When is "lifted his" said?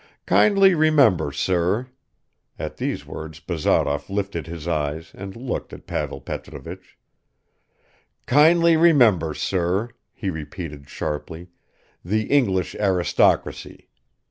4.09-4.67